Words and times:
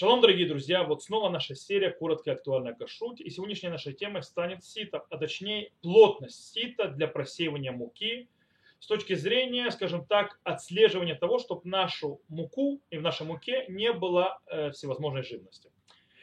Шалом, 0.00 0.22
дорогие 0.22 0.48
друзья, 0.48 0.82
вот 0.82 1.02
снова 1.02 1.28
наша 1.28 1.54
серия 1.54 1.90
«Коротко 1.90 2.30
и 2.30 2.32
актуальная 2.32 2.72
кашрут». 2.72 3.20
И 3.20 3.28
сегодняшняя 3.28 3.68
наша 3.68 3.92
тема 3.92 4.22
станет 4.22 4.64
сито, 4.64 5.04
а 5.10 5.18
точнее 5.18 5.72
плотность 5.82 6.54
сита 6.54 6.88
для 6.88 7.06
просеивания 7.06 7.70
муки 7.70 8.26
с 8.78 8.86
точки 8.86 9.12
зрения, 9.12 9.70
скажем 9.70 10.06
так, 10.06 10.40
отслеживания 10.42 11.16
того, 11.16 11.38
чтобы 11.38 11.68
нашу 11.68 12.22
муку 12.28 12.80
и 12.88 12.96
в 12.96 13.02
нашей 13.02 13.26
муке 13.26 13.66
не 13.68 13.92
было 13.92 14.40
э, 14.46 14.70
всевозможной 14.70 15.22
живности. 15.22 15.70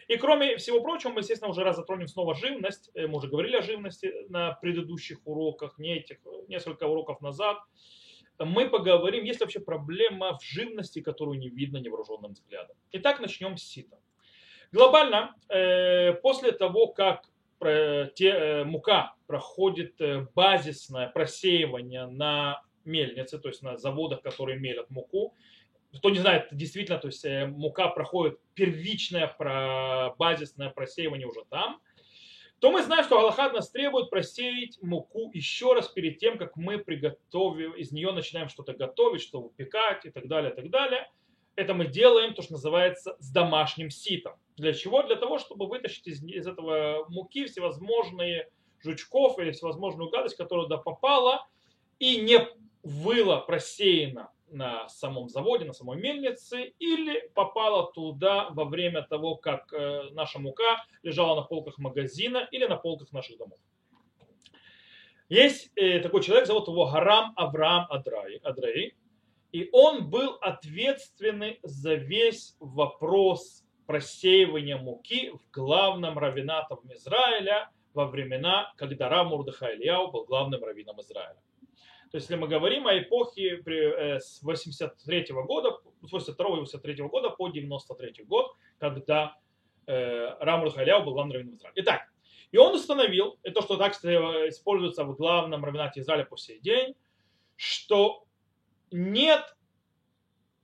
И 0.08 0.18
кроме 0.18 0.58
всего 0.58 0.82
прочего, 0.82 1.12
мы, 1.12 1.20
естественно, 1.20 1.52
уже 1.52 1.64
раз 1.64 1.76
затронем 1.76 2.08
снова 2.08 2.34
живность. 2.34 2.90
Э, 2.96 3.06
мы 3.06 3.20
уже 3.20 3.28
говорили 3.28 3.58
о 3.58 3.62
живности 3.62 4.12
на 4.30 4.54
предыдущих 4.54 5.20
уроках, 5.24 5.78
не 5.78 5.98
этих, 5.98 6.18
несколько 6.48 6.88
уроков 6.88 7.22
назад– 7.22 7.60
мы 8.40 8.70
поговорим, 8.70 9.24
есть 9.24 9.40
вообще 9.40 9.60
проблема 9.60 10.38
в 10.38 10.44
живности, 10.44 11.02
которую 11.02 11.40
не 11.40 11.50
видно 11.50 11.78
невооруженным 11.78 12.34
взглядом. 12.34 12.76
Итак, 12.92 13.20
начнем 13.20 13.58
с 13.58 13.64
сита. 13.64 13.98
Глобально, 14.72 15.36
э, 15.50 16.14
после 16.14 16.52
того, 16.52 16.88
как 16.88 17.30
э, 17.62 18.10
э, 18.20 18.64
мука 18.66 19.16
проходит 19.26 19.96
базисное 20.36 21.08
просеивание 21.10 22.06
на 22.06 22.62
мельнице, 22.86 23.40
то 23.40 23.48
есть 23.48 23.62
на 23.62 23.78
заводах, 23.78 24.22
которые 24.22 24.60
мелят 24.60 24.90
муку, 24.90 25.36
кто 25.94 26.10
не 26.10 26.20
знает, 26.20 26.50
действительно, 26.52 27.00
то 27.00 27.08
есть 27.08 27.26
мука 27.26 27.88
проходит 27.88 28.40
первичное 28.54 29.34
базисное 30.18 30.70
просеивание 30.70 31.28
уже 31.28 31.44
там, 31.50 31.82
то 32.60 32.72
мы 32.72 32.82
знаем, 32.82 33.04
что 33.04 33.20
Аллахад 33.20 33.54
нас 33.54 33.70
требует 33.70 34.10
просеять 34.10 34.82
муку 34.82 35.30
еще 35.34 35.74
раз 35.74 35.88
перед 35.90 36.18
тем, 36.18 36.38
как 36.38 36.56
мы 36.56 36.80
приготовим, 36.80 37.74
из 37.74 37.92
нее 37.92 38.12
начинаем 38.12 38.50
что-то 38.50 38.74
готовить, 38.74 39.22
что 39.22 39.42
выпекать 39.42 40.06
и 40.06 40.10
так 40.10 40.28
далее, 40.28 40.52
и 40.52 40.56
так 40.56 40.70
далее. 40.70 41.10
Это 41.56 41.74
мы 41.74 41.88
делаем 41.88 42.34
то, 42.34 42.42
что 42.42 42.54
называется 42.54 43.16
с 43.20 43.32
домашним 43.32 43.90
ситом. 43.90 44.34
Для 44.56 44.74
чего? 44.74 45.04
Для 45.04 45.16
того, 45.16 45.38
чтобы 45.38 45.68
вытащить 45.68 46.08
из, 46.08 46.24
из 46.24 46.48
этого 46.48 47.06
муки 47.10 47.46
всевозможные 47.46 48.50
жучков 48.84 49.38
или 49.40 49.52
всевозможную 49.52 50.10
гадость, 50.10 50.38
которая 50.38 50.66
туда 50.66 50.78
попала 50.78 51.48
и 52.00 52.22
не 52.22 52.48
выла 52.84 53.38
просеяна 53.38 54.32
на 54.50 54.88
самом 54.90 55.30
заводе, 55.30 55.66
на 55.66 55.74
самой 55.74 56.00
мельнице, 56.00 56.74
или 56.80 57.30
попала 57.34 57.92
туда 57.92 58.50
во 58.52 58.66
время 58.66 59.04
того, 59.04 59.36
как 59.36 59.72
э, 59.74 60.10
наша 60.12 60.40
мука 60.40 60.86
лежала 61.04 61.36
на 61.36 61.42
полках 61.42 61.78
магазина 61.78 62.48
или 62.52 62.66
на 62.66 62.78
полках 62.78 63.12
наших 63.12 63.38
домов. 63.38 63.60
Есть 65.30 65.72
э, 65.76 66.00
такой 66.00 66.24
человек, 66.24 66.48
зовут 66.48 66.68
его 66.68 66.90
Гарам 66.90 67.34
Авраам 67.36 67.86
Адрай, 67.90 68.40
Адрей, 68.44 68.96
и 69.52 69.70
он 69.72 70.10
был 70.10 70.38
ответственный 70.42 71.60
за 71.64 71.96
весь 71.96 72.56
вопрос 72.60 73.64
просеивания 73.86 74.78
муки 74.78 75.32
в 75.32 75.52
главном 75.52 76.18
равенатом 76.18 76.80
Израиля 76.94 77.70
во 77.94 78.06
времена, 78.06 78.74
когда 78.78 79.10
Рам 79.10 79.28
Мурдыха 79.28 79.70
был 80.12 80.26
главным 80.26 80.64
раввином 80.64 81.02
Израиля. 81.02 81.42
То 82.12 82.18
есть, 82.18 82.30
если 82.30 82.36
мы 82.36 82.48
говорим 82.48 82.88
о 82.88 82.98
эпохе 82.98 83.62
э, 83.66 84.20
с 84.20 84.42
83 84.42 85.28
года, 85.46 85.78
с 86.04 86.12
82 86.12 86.50
83 86.50 86.96
года 87.04 87.30
по 87.30 87.50
93 87.50 88.24
год, 88.24 88.56
когда 88.80 89.36
э, 89.88 90.36
Рамуль 90.40 90.72
Халяу 90.72 91.04
был 91.04 91.14
главным 91.14 91.34
раввином 91.34 91.56
Израиля. 91.56 91.74
Итак, 91.78 92.02
и 92.52 92.58
он 92.58 92.76
установил, 92.76 93.38
и 93.44 93.52
то, 93.52 93.62
что 93.62 93.76
так 93.76 93.94
используется 93.94 95.04
в 95.04 95.16
главном 95.16 95.66
равенате 95.66 96.00
Израиля 96.00 96.26
по 96.26 96.38
сей 96.38 96.60
день, 96.60 96.96
что 97.58 98.24
нет 98.92 99.57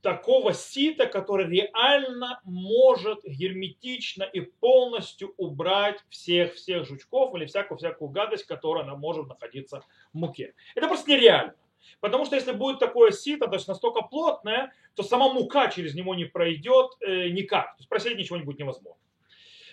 такого 0.04 0.54
сита, 0.54 1.08
который 1.08 1.48
реально 1.50 2.42
может 2.44 3.24
герметично 3.24 4.24
и 4.24 4.42
полностью 4.42 5.34
убрать 5.38 5.98
всех-всех 6.10 6.86
жучков 6.86 7.34
или 7.36 7.46
всякую-всякую 7.46 8.10
гадость, 8.10 8.46
которая 8.46 8.86
может 8.96 9.28
находиться 9.28 9.82
в 10.14 10.18
муке. 10.18 10.54
Это 10.76 10.88
просто 10.88 11.10
нереально. 11.10 11.56
Потому 12.02 12.26
что 12.26 12.36
если 12.36 12.52
будет 12.52 12.80
такое 12.80 13.12
сито, 13.12 13.48
то 13.48 13.56
есть 13.56 13.68
настолько 13.68 14.02
плотное, 14.02 14.74
то 14.96 15.04
сама 15.04 15.32
мука 15.34 15.70
через 15.70 15.96
него 15.96 16.16
не 16.16 16.26
пройдет 16.26 16.92
э, 17.00 17.30
никак. 17.30 17.76
То 17.76 17.80
есть 17.80 17.90
просеять 17.90 18.18
ничего 18.18 18.38
не 18.38 18.44
будет 18.44 18.60
невозможно. 18.60 19.02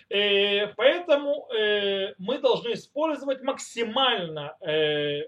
Э, 0.09 0.67
поэтому 0.75 1.47
э, 1.53 2.13
мы 2.17 2.37
должны 2.39 2.73
использовать 2.73 3.41
максимально, 3.41 4.55
э, 4.61 5.23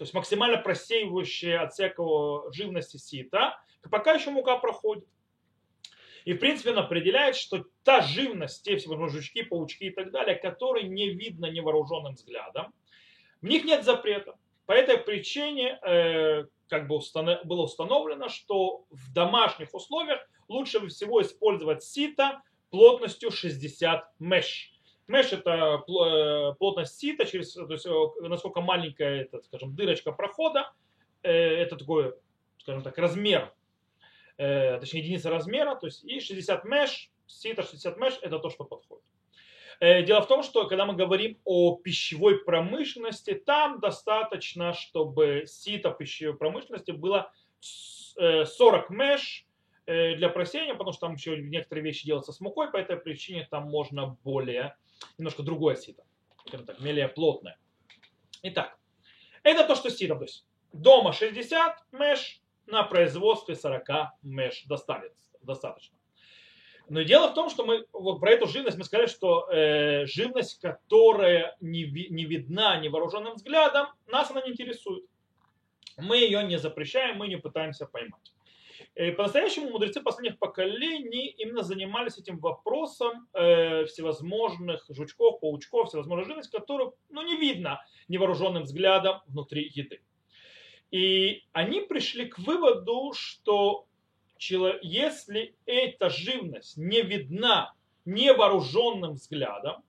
то 0.00 0.04
есть 0.04 0.14
максимально 0.14 0.56
просеивающее 0.56 1.58
от 1.58 1.74
всякого 1.74 2.50
живности 2.54 2.96
сита, 2.96 3.60
пока 3.90 4.14
еще 4.14 4.30
мука 4.30 4.56
проходит. 4.56 5.06
И, 6.24 6.32
в 6.32 6.38
принципе, 6.38 6.70
он 6.70 6.78
определяет, 6.78 7.36
что 7.36 7.66
та 7.84 8.00
живность, 8.00 8.64
те 8.64 8.78
всевозможные 8.78 9.20
жучки, 9.20 9.42
паучки 9.42 9.84
и 9.84 9.90
так 9.90 10.10
далее, 10.10 10.36
которые 10.36 10.88
не 10.88 11.10
видно 11.10 11.50
невооруженным 11.50 12.14
взглядом, 12.14 12.72
в 13.42 13.46
них 13.46 13.66
нет 13.66 13.84
запрета. 13.84 14.38
По 14.64 14.72
этой 14.72 14.96
причине 14.96 15.78
э, 15.82 16.46
как 16.70 16.88
бы 16.88 16.96
установ... 16.96 17.44
было 17.44 17.64
установлено, 17.64 18.30
что 18.30 18.86
в 18.88 19.12
домашних 19.12 19.74
условиях 19.74 20.26
лучше 20.48 20.88
всего 20.88 21.20
использовать 21.20 21.84
сито 21.84 22.40
плотностью 22.70 23.30
60 23.30 24.02
меш. 24.18 24.72
Меш 25.10 25.32
это 25.32 25.82
э, 25.88 26.54
плотность 26.58 26.98
сита, 26.98 27.26
через, 27.26 27.52
то 27.52 27.72
есть 27.72 27.84
э, 27.84 28.28
насколько 28.28 28.60
маленькая 28.60 29.22
эта, 29.22 29.42
скажем, 29.42 29.74
дырочка 29.74 30.12
прохода, 30.12 30.72
э, 31.22 31.32
это 31.32 31.76
такой, 31.76 32.14
скажем 32.58 32.82
так, 32.82 32.96
размер 32.98 33.52
точнее 34.36 35.00
единица 35.00 35.28
размера, 35.28 35.74
то 35.74 35.84
есть 35.84 36.02
и 36.02 36.18
60 36.18 36.64
меш, 36.64 37.10
сито 37.26 37.62
60 37.62 37.98
меш 37.98 38.18
это 38.22 38.38
то, 38.38 38.48
что 38.48 38.64
подходит. 38.64 39.04
Дело 39.80 40.22
в 40.22 40.28
том, 40.28 40.42
что 40.42 40.66
когда 40.66 40.86
мы 40.86 40.94
говорим 40.94 41.38
о 41.44 41.76
пищевой 41.76 42.42
промышленности, 42.42 43.34
там 43.34 43.80
достаточно, 43.80 44.72
чтобы 44.72 45.44
сито 45.46 45.90
пищевой 45.90 46.38
промышленности 46.38 46.90
было 46.92 47.30
40 47.60 48.88
меш 48.88 49.46
для 49.86 50.28
просеяния, 50.28 50.74
потому 50.74 50.92
что 50.92 51.06
там 51.06 51.14
еще 51.14 51.36
некоторые 51.36 51.84
вещи 51.84 52.06
делаются 52.06 52.32
с 52.32 52.40
мукой, 52.40 52.70
по 52.70 52.76
этой 52.76 52.96
причине 52.96 53.46
там 53.50 53.64
можно 53.64 54.16
более, 54.24 54.76
немножко 55.18 55.42
другое 55.42 55.76
сито, 55.76 56.04
скажем 56.46 56.66
так, 56.66 56.80
менее 56.80 57.08
плотное. 57.08 57.58
Итак, 58.42 58.78
это 59.42 59.66
то, 59.66 59.74
что 59.74 59.90
сито, 59.90 60.16
то 60.16 60.22
есть 60.22 60.46
дома 60.72 61.12
60 61.12 61.92
меш, 61.92 62.40
на 62.66 62.84
производстве 62.84 63.54
40 63.54 63.88
меш 64.22 64.64
достаточно. 64.66 65.96
Но 66.88 67.02
дело 67.02 67.28
в 67.28 67.34
том, 67.34 67.50
что 67.50 67.64
мы 67.64 67.86
вот 67.92 68.18
про 68.18 68.32
эту 68.32 68.48
живность 68.48 68.76
мы 68.76 68.84
сказали, 68.84 69.06
что 69.06 69.48
э, 69.48 70.06
живность, 70.06 70.60
которая 70.60 71.56
не, 71.60 71.84
ви, 71.84 72.08
не 72.10 72.24
видна 72.24 72.76
невооруженным 72.80 73.34
взглядом, 73.34 73.86
нас 74.08 74.30
она 74.30 74.42
не 74.42 74.50
интересует. 74.50 75.04
Мы 75.96 76.16
ее 76.18 76.42
не 76.42 76.58
запрещаем, 76.58 77.18
мы 77.18 77.28
не 77.28 77.36
пытаемся 77.36 77.86
поймать. 77.86 78.32
И 78.96 79.12
по-настоящему 79.12 79.70
мудрецы 79.70 80.00
последних 80.00 80.38
поколений 80.38 81.28
именно 81.38 81.62
занимались 81.62 82.18
этим 82.18 82.38
вопросом 82.38 83.28
э, 83.32 83.84
всевозможных 83.86 84.84
жучков, 84.88 85.40
паучков, 85.40 85.88
всевозможных 85.88 86.26
живность, 86.26 86.50
которую 86.50 86.94
ну, 87.08 87.22
не 87.22 87.36
видно 87.36 87.80
невооруженным 88.08 88.64
взглядом 88.64 89.20
внутри 89.26 89.70
еды. 89.72 90.00
И 90.90 91.44
они 91.52 91.82
пришли 91.82 92.26
к 92.26 92.38
выводу, 92.40 93.12
что 93.14 93.86
если 94.38 95.54
эта 95.66 96.10
живность 96.10 96.76
не 96.76 97.02
видна 97.02 97.74
невооруженным 98.04 99.12
взглядом, 99.12 99.84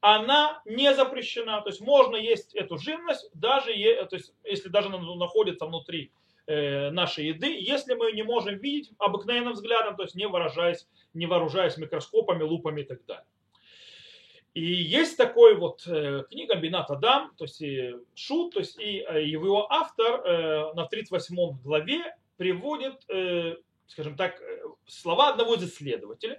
она 0.00 0.60
не 0.64 0.92
запрещена. 0.94 1.62
То 1.62 1.70
есть 1.70 1.80
можно 1.80 2.16
есть 2.16 2.54
эту 2.54 2.76
живность, 2.76 3.30
даже 3.32 3.72
то 3.72 4.16
есть, 4.16 4.34
если 4.44 4.68
даже 4.68 4.88
она 4.88 4.98
находится 5.14 5.64
внутри 5.64 6.06
э, 6.06 6.21
нашей 6.46 7.28
еды, 7.28 7.56
если 7.60 7.94
мы 7.94 8.12
не 8.12 8.22
можем 8.22 8.56
видеть 8.58 8.90
обыкновенным 8.98 9.52
взглядом, 9.52 9.96
то 9.96 10.02
есть 10.02 10.14
не 10.14 10.26
выражаясь, 10.26 10.88
не 11.14 11.26
вооружаясь 11.26 11.76
микроскопами, 11.76 12.42
лупами 12.42 12.80
и 12.80 12.84
так 12.84 13.04
далее. 13.06 13.26
И 14.54 14.64
есть 14.64 15.16
такой 15.16 15.54
вот 15.56 15.86
э, 15.86 16.24
книга 16.30 16.56
Бинат 16.56 16.90
Адам, 16.90 17.32
то 17.38 17.44
есть 17.44 17.62
и 17.62 17.94
Шут, 18.14 18.52
то 18.52 18.60
есть 18.60 18.78
и 18.78 19.02
э, 19.08 19.24
его 19.24 19.72
автор 19.72 20.20
э, 20.26 20.74
на 20.74 20.84
38 20.84 21.62
главе 21.62 22.14
приводит, 22.36 23.02
э, 23.08 23.56
скажем 23.86 24.14
так, 24.14 24.38
э, 24.42 24.62
слова 24.86 25.30
одного 25.30 25.54
из 25.54 25.64
исследователей, 25.64 26.36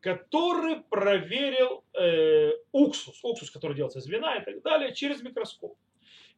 который 0.00 0.80
проверил 0.80 1.84
э, 1.94 2.50
уксус, 2.72 3.22
уксус, 3.22 3.48
который 3.52 3.76
делается 3.76 4.00
из 4.00 4.08
вина 4.08 4.34
и 4.38 4.44
так 4.44 4.60
далее, 4.62 4.92
через 4.92 5.22
микроскоп. 5.22 5.76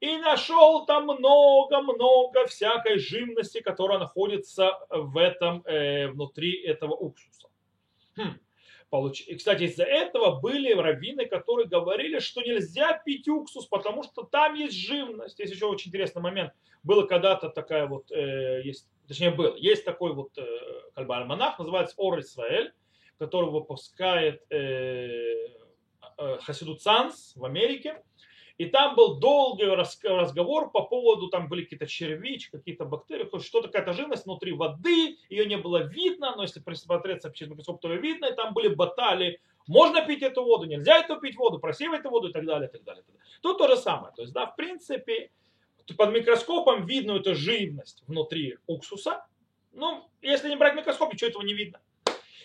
И 0.04 0.18
нашел 0.18 0.84
там 0.84 1.04
много-много 1.04 2.46
всякой 2.46 2.98
живности, 2.98 3.62
которая 3.62 3.98
находится 3.98 4.78
в 4.90 5.16
этом, 5.16 5.62
э, 5.64 6.08
внутри 6.08 6.62
этого 6.62 6.92
уксуса. 6.92 7.48
Хм. 8.14 8.38
И, 9.26 9.34
кстати, 9.34 9.62
из-за 9.62 9.84
этого 9.84 10.40
были 10.40 10.74
раввины, 10.74 11.24
которые 11.24 11.66
говорили, 11.66 12.18
что 12.18 12.42
нельзя 12.42 12.92
пить 12.98 13.28
уксус, 13.28 13.64
потому 13.64 14.02
что 14.02 14.24
там 14.24 14.54
есть 14.54 14.76
живность. 14.76 15.38
Есть 15.38 15.54
еще 15.54 15.66
очень 15.66 15.88
интересный 15.88 16.20
момент. 16.20 16.52
Было 16.82 17.06
когда-то 17.06 17.48
такая 17.48 17.86
вот, 17.86 18.12
э, 18.12 18.60
есть, 18.62 18.86
точнее 19.08 19.30
был, 19.30 19.56
есть 19.56 19.86
такой 19.86 20.12
вот 20.12 20.36
э, 20.36 20.44
альманах, 20.96 21.58
называется 21.58 21.94
Ор 21.96 22.20
Исраэль, 22.20 22.74
который 23.18 23.48
выпускает 23.48 24.42
э, 24.50 25.48
э, 26.18 26.38
Хасиду 26.42 26.76
Цанс 26.76 27.32
в 27.36 27.44
Америке. 27.46 28.02
И 28.56 28.66
там 28.66 28.94
был 28.94 29.18
долгий 29.18 29.64
разговор 29.64 30.70
по 30.70 30.82
поводу, 30.82 31.28
там 31.28 31.48
были 31.48 31.62
какие-то 31.62 31.86
червичи, 31.86 32.50
какие-то 32.50 32.84
бактерии, 32.84 33.28
что-то, 33.40 33.66
какая-то 33.66 33.92
живность 33.92 34.26
внутри 34.26 34.52
воды, 34.52 35.18
ее 35.28 35.46
не 35.46 35.56
было 35.56 35.78
видно, 35.78 36.36
но 36.36 36.42
если 36.42 36.60
присмотреться 36.60 37.32
через 37.32 37.50
микроскоп, 37.50 37.80
то 37.80 37.92
ее 37.92 38.00
видно, 38.00 38.26
и 38.26 38.34
там 38.34 38.54
были 38.54 38.68
баталии, 38.68 39.40
можно 39.66 40.06
пить 40.06 40.22
эту 40.22 40.44
воду, 40.44 40.66
нельзя 40.66 40.98
эту 40.98 41.18
пить 41.18 41.36
воду, 41.36 41.58
просеивать 41.58 42.00
эту 42.00 42.10
воду 42.10 42.28
и 42.28 42.32
так 42.32 42.44
далее, 42.44 42.68
и 42.68 42.72
так 42.72 42.84
далее. 42.84 43.02
Тут 43.40 43.58
то 43.58 43.66
же 43.66 43.76
самое. 43.76 44.14
То 44.14 44.22
есть, 44.22 44.32
да, 44.32 44.46
в 44.46 44.54
принципе, 44.54 45.30
под 45.96 46.12
микроскопом 46.12 46.86
видно 46.86 47.12
эту 47.12 47.34
живность 47.34 48.04
внутри 48.06 48.58
уксуса. 48.66 49.26
Ну, 49.72 50.08
если 50.22 50.48
не 50.48 50.56
брать 50.56 50.76
микроскоп, 50.76 51.12
ничего 51.12 51.30
этого 51.30 51.42
не 51.42 51.54
видно. 51.54 51.80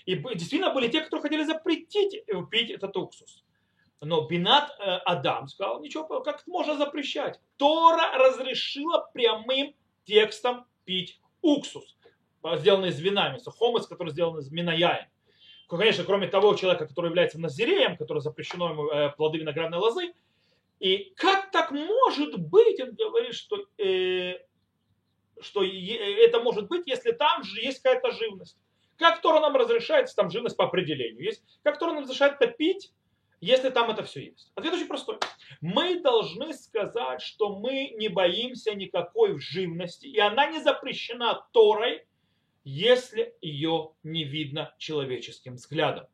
И 0.05 0.15
действительно 0.15 0.73
были 0.73 0.87
те, 0.87 1.01
кто 1.01 1.19
хотели 1.19 1.43
запретить 1.43 2.23
пить 2.49 2.71
этот 2.71 2.97
уксус. 2.97 3.43
Но 4.01 4.21
Бинат 4.27 4.71
э, 4.79 4.83
Адам 5.05 5.47
сказал, 5.47 5.81
ничего, 5.81 6.05
как 6.21 6.41
это 6.41 6.49
можно 6.49 6.77
запрещать? 6.77 7.39
Тора 7.57 8.17
разрешила 8.17 9.09
прямым 9.13 9.75
текстом 10.05 10.65
пить 10.85 11.19
уксус, 11.41 11.97
сделанный 12.55 12.89
из 12.89 12.99
вина, 12.99 13.37
хомец, 13.57 13.87
который 13.87 14.11
сделан 14.11 14.39
из 14.39 14.49
минаяин. 14.51 15.07
Конечно, 15.67 16.03
кроме 16.03 16.27
того 16.27 16.55
человека, 16.55 16.87
который 16.87 17.07
является 17.07 17.39
назиреем, 17.39 17.97
который 17.97 18.21
запрещено 18.21 18.69
ему 18.69 18.87
э, 18.87 19.09
плоды 19.15 19.37
виноградной 19.37 19.77
лозы. 19.77 20.13
И 20.79 21.13
как 21.17 21.51
так 21.51 21.71
может 21.71 22.39
быть, 22.39 22.81
он 22.81 22.95
говорит, 22.95 23.35
что, 23.35 23.65
э, 23.77 24.39
что 25.41 25.63
это 25.63 26.39
может 26.39 26.69
быть, 26.69 26.87
если 26.87 27.11
там 27.11 27.43
же 27.43 27.61
есть 27.61 27.81
какая-то 27.81 28.11
живность. 28.11 28.57
Как 28.97 29.21
Тора 29.21 29.41
нам 29.41 29.55
разрешает, 29.55 30.13
там 30.15 30.31
живность 30.31 30.57
по 30.57 30.65
определению 30.65 31.23
есть. 31.23 31.43
Как 31.63 31.77
Тора 31.77 31.91
нам 31.91 32.03
разрешает 32.03 32.37
это 32.39 32.47
пить, 32.47 32.91
если 33.41 33.69
там 33.69 33.89
это 33.89 34.03
все 34.03 34.25
есть? 34.25 34.51
Ответ 34.55 34.73
очень 34.73 34.87
простой. 34.87 35.17
Мы 35.61 36.01
должны 36.01 36.53
сказать, 36.53 37.21
что 37.21 37.57
мы 37.57 37.95
не 37.97 38.09
боимся 38.09 38.73
никакой 38.75 39.39
живности, 39.39 40.07
и 40.07 40.19
она 40.19 40.47
не 40.47 40.61
запрещена 40.61 41.45
Торой, 41.51 42.05
если 42.63 43.33
ее 43.41 43.91
не 44.03 44.23
видно 44.23 44.73
человеческим 44.77 45.55
взглядом. 45.55 46.07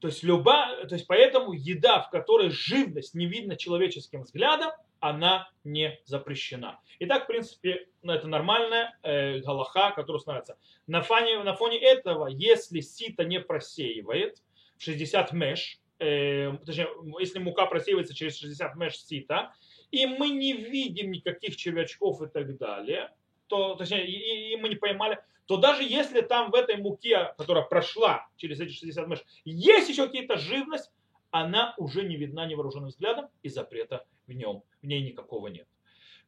То 0.00 0.08
есть, 0.08 0.22
люба, 0.22 0.84
то 0.86 0.94
есть 0.94 1.06
поэтому 1.06 1.52
еда, 1.52 2.02
в 2.02 2.10
которой 2.10 2.50
живность 2.50 3.14
не 3.14 3.26
видно 3.26 3.56
человеческим 3.56 4.22
взглядом, 4.22 4.72
она 5.00 5.48
не 5.64 5.98
запрещена. 6.04 6.80
Итак, 6.98 7.24
в 7.24 7.26
принципе, 7.26 7.88
ну, 8.02 8.12
это 8.12 8.26
нормальная 8.26 8.98
э, 9.02 9.38
галаха, 9.40 9.92
которая 9.92 10.20
становится. 10.20 10.58
На 10.86 11.02
фоне, 11.02 11.42
на 11.42 11.54
фоне 11.54 11.78
этого, 11.78 12.26
если 12.26 12.80
сито 12.80 13.24
не 13.24 13.40
просеивает 13.40 14.42
60 14.78 15.32
меш, 15.32 15.78
э, 15.98 16.52
точнее, 16.64 16.88
если 17.20 17.38
мука 17.38 17.66
просеивается 17.66 18.14
через 18.14 18.38
60 18.38 18.76
меш 18.76 18.98
сита, 18.98 19.54
и 19.90 20.06
мы 20.06 20.30
не 20.30 20.52
видим 20.52 21.10
никаких 21.12 21.56
червячков 21.56 22.22
и 22.22 22.26
так 22.26 22.56
далее, 22.56 23.10
то, 23.46 23.74
точнее, 23.74 24.06
и, 24.06 24.52
и 24.52 24.56
мы 24.56 24.68
не 24.68 24.76
поймали, 24.76 25.18
то 25.46 25.56
даже 25.56 25.82
если 25.82 26.20
там 26.22 26.50
в 26.50 26.54
этой 26.54 26.76
муке, 26.76 27.34
которая 27.36 27.64
прошла 27.64 28.26
через 28.36 28.60
эти 28.60 28.72
60 28.72 29.06
меш, 29.06 29.24
есть 29.44 29.88
еще 29.88 30.06
какие-то 30.06 30.36
живность, 30.36 30.90
она 31.30 31.74
уже 31.78 32.04
не 32.04 32.16
видна 32.16 32.46
невооруженным 32.46 32.88
взглядом, 32.88 33.28
и 33.42 33.48
запрета 33.48 34.06
в 34.26 34.32
нем, 34.32 34.62
в 34.82 34.86
ней 34.86 35.02
никакого 35.02 35.48
нет. 35.48 35.66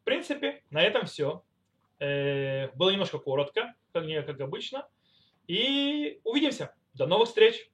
В 0.00 0.04
принципе, 0.04 0.62
на 0.70 0.82
этом 0.82 1.06
все. 1.06 1.42
Э, 1.98 2.68
было 2.74 2.90
немножко 2.90 3.18
коротко, 3.18 3.74
как, 3.92 4.04
как 4.04 4.40
обычно. 4.40 4.86
И 5.46 6.20
увидимся. 6.24 6.74
До 6.94 7.06
новых 7.06 7.28
встреч! 7.28 7.70